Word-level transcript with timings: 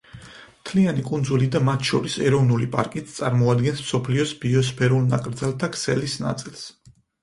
მთლიანი 0.61 1.03
კუნძული 1.09 1.49
და 1.57 1.61
მათ 1.67 1.85
შორის 1.91 2.17
ეროვნული 2.31 2.71
პარკიც 2.77 3.15
წარმოადგენს 3.21 3.87
მსოფლიოს 3.89 4.35
ბიოსფერულ 4.43 5.09
ნაკრძალთა 5.17 5.75
ქსელის 5.81 6.23
ნაწილს. 6.29 6.71